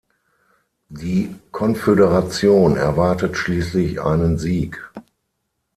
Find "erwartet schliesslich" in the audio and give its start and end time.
2.75-4.01